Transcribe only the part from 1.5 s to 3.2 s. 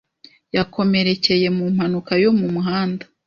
mu mpanuka yo mu muhanda.